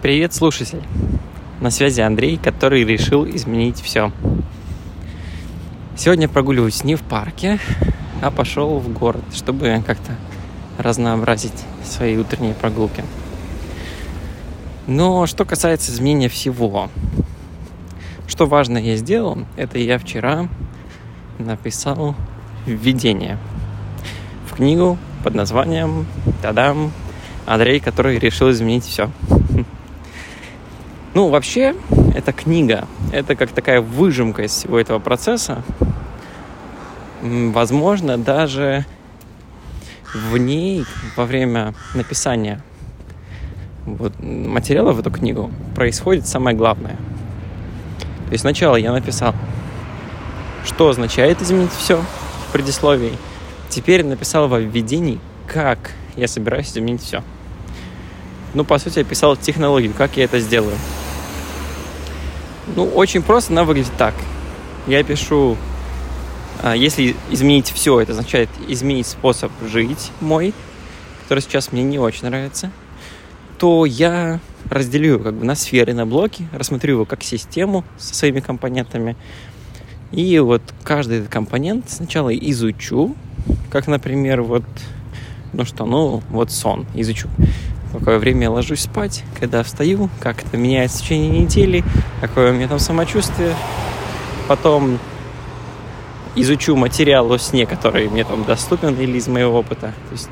Привет, 0.00 0.32
слушатель! 0.32 0.84
На 1.60 1.70
связи 1.70 2.00
Андрей, 2.02 2.36
который 2.36 2.84
решил 2.84 3.26
изменить 3.28 3.80
все. 3.80 4.12
Сегодня 5.96 6.28
прогуливаюсь 6.28 6.84
не 6.84 6.94
в 6.94 7.02
парке, 7.02 7.58
а 8.22 8.30
пошел 8.30 8.78
в 8.78 8.92
город, 8.92 9.24
чтобы 9.34 9.82
как-то 9.84 10.12
разнообразить 10.78 11.64
свои 11.82 12.16
утренние 12.16 12.54
прогулки. 12.54 13.02
Но 14.86 15.26
что 15.26 15.44
касается 15.44 15.90
изменения 15.90 16.28
всего, 16.28 16.90
что 18.28 18.46
важно 18.46 18.78
я 18.78 18.94
сделал, 18.94 19.38
это 19.56 19.80
я 19.80 19.98
вчера 19.98 20.48
написал 21.40 22.14
введение 22.66 23.36
в 24.48 24.54
книгу 24.54 24.96
под 25.24 25.34
названием 25.34 26.06
«Тадам! 26.40 26.92
Андрей, 27.46 27.80
который 27.80 28.20
решил 28.20 28.48
изменить 28.52 28.84
все». 28.84 29.10
Ну, 31.18 31.30
вообще, 31.30 31.74
эта 32.14 32.32
книга, 32.32 32.86
это 33.10 33.34
как 33.34 33.50
такая 33.50 33.80
выжимка 33.80 34.44
из 34.44 34.52
всего 34.52 34.78
этого 34.78 35.00
процесса. 35.00 35.64
Возможно, 37.20 38.16
даже 38.16 38.86
в 40.14 40.36
ней 40.36 40.84
во 41.16 41.24
время 41.24 41.74
написания 41.92 42.62
вот, 43.84 44.12
материала 44.22 44.92
в 44.92 45.00
эту 45.00 45.10
книгу 45.10 45.50
происходит 45.74 46.28
самое 46.28 46.56
главное. 46.56 46.94
То 48.26 48.30
есть 48.30 48.42
сначала 48.42 48.76
я 48.76 48.92
написал, 48.92 49.34
что 50.64 50.88
означает 50.88 51.42
изменить 51.42 51.72
все 51.72 51.96
в 51.96 52.52
предисловии. 52.52 53.14
Теперь 53.68 54.04
написал 54.04 54.46
во 54.46 54.60
введении, 54.60 55.18
как 55.48 55.94
я 56.14 56.28
собираюсь 56.28 56.70
изменить 56.70 57.02
все. 57.02 57.24
Ну, 58.54 58.62
по 58.62 58.78
сути, 58.78 59.00
я 59.00 59.04
писал 59.04 59.36
технологию, 59.36 59.92
как 59.98 60.16
я 60.16 60.22
это 60.22 60.38
сделаю. 60.38 60.76
Ну, 62.76 62.84
очень 62.86 63.22
просто 63.22 63.52
она 63.52 63.64
выглядит 63.64 63.92
так. 63.96 64.14
Я 64.86 65.02
пишу, 65.02 65.56
а, 66.62 66.74
если 66.74 67.14
изменить 67.30 67.70
все, 67.70 68.00
это 68.00 68.12
означает 68.12 68.48
изменить 68.66 69.06
способ 69.06 69.52
жить 69.66 70.10
мой, 70.20 70.54
который 71.22 71.40
сейчас 71.40 71.72
мне 71.72 71.82
не 71.82 71.98
очень 71.98 72.26
нравится, 72.26 72.70
то 73.58 73.84
я 73.84 74.40
разделю 74.70 75.20
как 75.20 75.34
бы 75.34 75.44
на 75.44 75.54
сферы, 75.54 75.94
на 75.94 76.06
блоки, 76.06 76.48
рассмотрю 76.52 76.94
его 76.94 77.04
как 77.04 77.22
систему 77.22 77.84
со 77.96 78.14
своими 78.14 78.40
компонентами. 78.40 79.16
И 80.10 80.38
вот 80.38 80.62
каждый 80.84 81.18
этот 81.18 81.30
компонент 81.30 81.90
сначала 81.90 82.34
изучу, 82.34 83.14
как, 83.70 83.86
например, 83.86 84.42
вот, 84.42 84.64
ну 85.52 85.64
что, 85.64 85.84
ну, 85.84 86.22
вот 86.30 86.50
сон 86.50 86.86
изучу 86.94 87.28
в 87.88 87.98
какое 87.98 88.18
время 88.18 88.44
я 88.44 88.50
ложусь 88.50 88.80
спать, 88.80 89.24
когда 89.38 89.62
встаю, 89.62 90.10
как 90.20 90.44
это 90.44 90.56
меняется 90.56 90.98
в 90.98 91.02
течение 91.02 91.40
недели, 91.40 91.84
какое 92.20 92.50
у 92.50 92.54
меня 92.54 92.68
там 92.68 92.78
самочувствие. 92.78 93.54
Потом 94.46 94.98
изучу 96.34 96.76
материал 96.76 97.32
о 97.32 97.38
сне, 97.38 97.66
который 97.66 98.08
мне 98.08 98.24
там 98.24 98.44
доступен 98.44 98.94
или 98.94 99.16
из 99.16 99.28
моего 99.28 99.58
опыта. 99.58 99.92
То 100.08 100.12
есть 100.12 100.28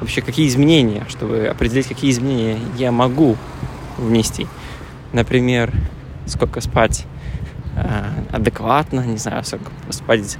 вообще 0.00 0.22
какие 0.22 0.48
изменения, 0.48 1.04
чтобы 1.08 1.46
определить, 1.46 1.86
какие 1.86 2.10
изменения 2.10 2.58
я 2.76 2.90
могу 2.90 3.36
внести. 3.96 4.46
Например, 5.12 5.72
сколько 6.26 6.60
спать 6.60 7.06
э, 7.76 8.04
адекватно, 8.32 9.00
не 9.00 9.18
знаю, 9.18 9.44
сколько 9.44 9.70
спать 9.90 10.38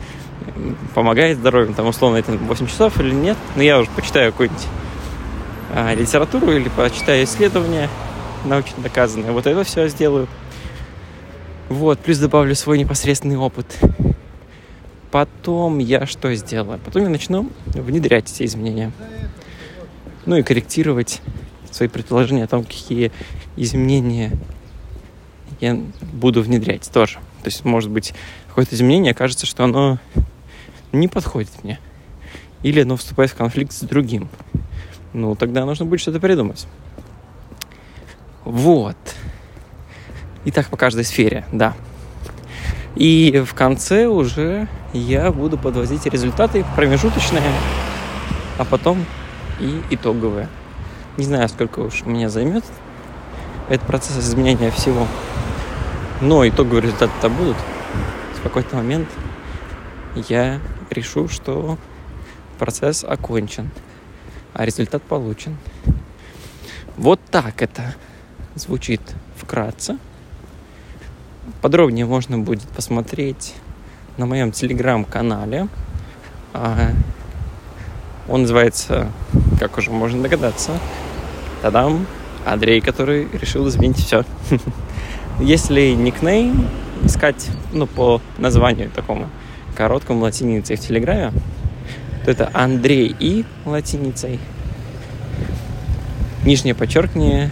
помогает 0.95 1.39
здоровью, 1.39 1.75
там 1.75 1.87
условно 1.87 2.17
это 2.17 2.33
8 2.33 2.67
часов 2.67 2.99
или 3.01 3.13
нет. 3.13 3.37
Но 3.57 3.63
я 3.63 3.79
уже 3.79 3.91
почитаю 3.91 4.33
какой-нибудь 4.33 4.67
а, 5.81 5.95
литературу 5.95 6.53
или 6.53 6.69
почитаю 6.69 7.25
исследования 7.25 7.89
научно 8.45 8.83
доказанные. 8.83 9.33
Вот 9.33 9.47
это 9.47 9.65
все 9.65 9.89
сделаю. 9.89 10.29
Вот, 11.71 11.99
плюс 12.01 12.19
добавлю 12.19 12.55
свой 12.55 12.79
непосредственный 12.79 13.39
опыт. 13.39 13.79
Потом 15.11 15.79
я 15.79 16.05
что 16.05 16.35
сделаю? 16.35 16.79
Потом 16.85 17.05
я 17.05 17.09
начну 17.09 17.51
внедрять 17.65 18.31
эти 18.31 18.45
изменения. 18.45 18.93
Ну 20.27 20.37
и 20.37 20.43
корректировать 20.43 21.23
свои 21.71 21.89
предположения 21.89 22.45
о 22.45 22.49
том, 22.49 22.63
какие 22.63 23.11
изменения 23.57 24.33
я 25.61 25.81
буду 26.13 26.43
внедрять 26.43 26.91
тоже. 26.93 27.21
То 27.43 27.47
есть, 27.47 27.65
может 27.65 27.91
быть, 27.91 28.13
какое-то 28.49 28.75
изменение 28.75 29.15
кажется, 29.15 29.47
что 29.47 29.65
оно 29.65 29.99
не 30.93 31.09
подходит 31.09 31.65
мне. 31.65 31.81
Или 32.63 32.83
оно 32.83 32.99
вступает 32.99 33.31
в 33.31 33.35
конфликт 33.35 33.73
с 33.73 33.81
другим. 33.81 34.29
Ну, 35.13 35.35
тогда 35.35 35.65
нужно 35.65 35.87
будет 35.87 36.01
что-то 36.01 36.21
придумать. 36.21 36.67
Вот. 38.45 38.97
И 40.45 40.51
так 40.51 40.69
по 40.69 40.77
каждой 40.77 41.05
сфере, 41.05 41.45
да. 41.53 41.75
И 42.97 43.43
в 43.47 43.55
конце 43.55 44.07
уже 44.07 44.69
я 44.93 45.31
буду 45.31 45.59
подводить 45.59 46.07
результаты 46.07 46.65
промежуточные, 46.77 47.43
а 48.59 48.65
потом 48.65 49.05
и 49.61 49.83
итоговые. 49.91 50.49
Не 51.17 51.25
знаю, 51.25 51.49
сколько 51.49 51.81
уж 51.81 52.05
меня 52.05 52.29
займет 52.29 52.65
этот 53.69 53.87
процесс 53.87 54.19
изменения 54.19 54.71
всего. 54.71 55.07
Но 56.21 56.47
итоговые 56.47 56.83
результаты-то 56.83 57.29
будут. 57.29 57.57
В 58.35 58.43
какой-то 58.43 58.77
момент 58.77 59.09
я 60.29 60.61
решу, 60.91 61.29
что 61.29 61.79
процесс 62.59 63.05
окончен 63.05 63.71
а 64.55 64.65
результат 64.65 65.03
получен. 65.03 65.57
Вот 66.97 67.21
так 67.31 67.63
это 67.63 67.95
звучит 68.55 69.01
вкратце. 69.37 69.97
Подробнее 71.63 72.07
можно 72.07 72.39
будет 72.39 72.69
посмотреть 72.69 73.55
на 74.17 74.27
моем 74.27 74.53
телеграм-канале. 74.53 75.69
А, 76.53 76.91
он 78.29 78.43
называется, 78.43 79.11
как 79.59 79.79
уже 79.79 79.91
можно 79.91 80.23
догадаться, 80.23 80.79
Тадам, 81.63 82.07
Андрей, 82.45 82.81
который 82.81 83.29
решил 83.33 83.69
изменить 83.69 83.99
все. 83.99 84.25
Если 85.41 85.91
никнейм 85.91 86.69
искать 87.05 87.49
ну, 87.73 87.87
по 87.87 88.21
названию 88.39 88.91
такому 88.91 89.29
короткому 89.75 90.21
латинице 90.23 90.77
в 90.77 90.81
Телеграме, 90.81 91.33
то 92.25 92.31
это 92.31 92.51
Андрей 92.53 93.15
И 93.19 93.45
латиницей. 93.65 94.39
Нижнее 96.45 96.75
подчеркивание. 96.75 97.51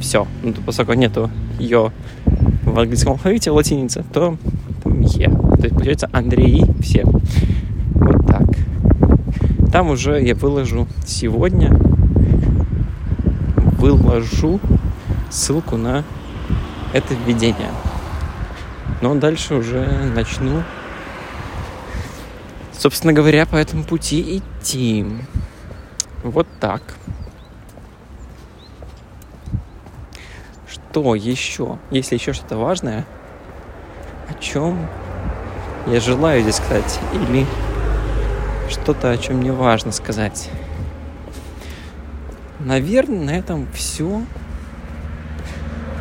Все. 0.00 0.26
Ну, 0.42 0.54
поскольку 0.64 0.92
нету 0.92 1.30
ее 1.58 1.92
в 2.62 2.78
английском 2.78 3.12
алфавите 3.12 3.50
латиница, 3.50 4.04
то 4.12 4.36
там 4.82 5.00
Е. 5.00 5.28
То 5.28 5.62
есть 5.62 5.74
получается 5.74 6.08
Андрей 6.12 6.64
все. 6.80 7.04
Вот 7.04 8.26
так. 8.26 8.46
Там 9.72 9.90
уже 9.90 10.22
я 10.22 10.34
выложу 10.34 10.86
сегодня 11.06 11.78
выложу 13.78 14.60
ссылку 15.30 15.76
на 15.76 16.04
это 16.92 17.14
введение. 17.26 17.70
Но 19.00 19.14
дальше 19.14 19.54
уже 19.54 19.86
начну 20.14 20.62
собственно 22.78 23.12
говоря, 23.12 23.44
по 23.44 23.56
этому 23.56 23.84
пути 23.84 24.38
идти. 24.38 25.04
Вот 26.22 26.46
так. 26.60 26.82
Что 30.66 31.14
еще? 31.14 31.78
Есть 31.90 32.12
ли 32.12 32.18
еще 32.18 32.32
что-то 32.32 32.56
важное? 32.56 33.04
О 34.28 34.34
чем 34.40 34.88
я 35.86 36.00
желаю 36.00 36.42
здесь 36.42 36.56
сказать? 36.56 36.98
Или 37.12 37.46
что-то, 38.70 39.10
о 39.10 39.18
чем 39.18 39.38
мне 39.38 39.52
важно 39.52 39.92
сказать? 39.92 40.48
Наверное, 42.60 43.24
на 43.24 43.30
этом 43.30 43.66
все. 43.72 44.22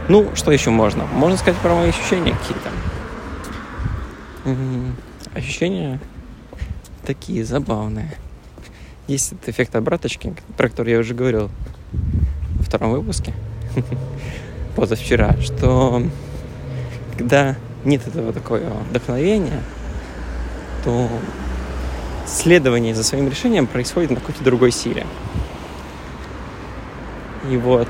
Ну, 0.09 0.35
что 0.35 0.51
еще 0.51 0.69
можно? 0.69 1.05
Можно 1.05 1.37
сказать 1.37 1.59
про 1.61 1.75
мои 1.75 1.89
ощущения 1.89 2.35
какие-то. 2.35 2.69
Ощущения 5.33 5.99
такие 7.07 7.45
забавные. 7.45 8.11
Есть 9.07 9.31
этот 9.31 9.47
эффект 9.47 9.75
обраточки, 9.77 10.35
про 10.57 10.67
который 10.67 10.91
я 10.91 10.99
уже 10.99 11.13
говорил 11.13 11.49
во 12.57 12.63
втором 12.63 12.91
выпуске 12.91 13.33
позавчера, 14.75 15.37
что 15.41 16.03
когда 17.17 17.55
нет 17.85 18.05
этого 18.05 18.33
такого 18.33 18.59
вдохновения, 18.89 19.61
то 20.83 21.07
следование 22.25 22.93
за 22.93 23.05
своим 23.05 23.29
решением 23.29 23.67
происходит 23.67 24.09
на 24.09 24.17
какой-то 24.17 24.43
другой 24.43 24.71
силе. 24.71 25.05
И 27.49 27.55
вот 27.55 27.87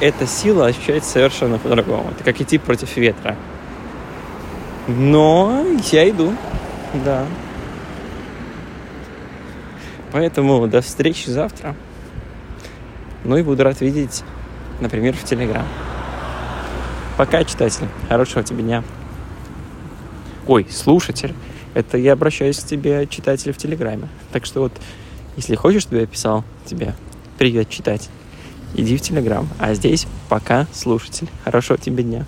эта 0.00 0.24
сила 0.28 0.66
ощущается 0.66 1.10
совершенно 1.10 1.58
по-другому. 1.58 2.12
Это 2.12 2.22
как 2.22 2.40
идти 2.40 2.58
против 2.58 2.96
ветра. 2.96 3.36
Но 4.86 5.64
я 5.90 6.08
иду. 6.08 6.32
Да. 7.04 7.26
Поэтому 10.12 10.66
до 10.66 10.80
встречи 10.80 11.30
завтра. 11.30 11.76
Ну 13.24 13.36
и 13.36 13.42
буду 13.42 13.62
рад 13.62 13.80
видеть 13.80 14.24
например, 14.80 15.14
в 15.14 15.24
Телеграм. 15.24 15.66
Пока, 17.16 17.44
читатель. 17.44 17.86
Хорошего 18.08 18.42
тебе 18.42 18.62
дня. 18.62 18.82
Ой, 20.46 20.66
слушатель. 20.70 21.34
Это 21.74 21.98
я 21.98 22.14
обращаюсь 22.14 22.58
к 22.58 22.66
тебе, 22.66 23.06
читатель, 23.06 23.52
в 23.52 23.56
Телеграме. 23.56 24.08
Так 24.32 24.46
что 24.46 24.60
вот, 24.60 24.72
если 25.36 25.54
хочешь, 25.54 25.82
чтобы 25.82 25.98
я 26.00 26.06
писал 26.06 26.44
тебе 26.64 26.94
«Привет, 27.38 27.68
читать», 27.70 28.08
иди 28.74 28.96
в 28.96 29.00
Телеграм. 29.00 29.48
А 29.58 29.74
здесь 29.74 30.06
пока, 30.28 30.66
слушатель. 30.72 31.28
Хорошего 31.44 31.78
тебе 31.78 32.02
дня. 32.02 32.24